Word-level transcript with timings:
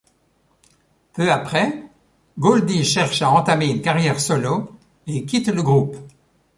Peu 1.13 1.31
après, 1.31 1.83
Goldy, 2.39 2.83
cherche 2.83 3.21
à 3.21 3.29
entamer 3.29 3.67
une 3.67 3.83
carrière 3.83 4.19
solo 4.19 4.71
et 5.05 5.25
quitte 5.25 5.49
le 5.49 5.61
groupe. 5.61 5.95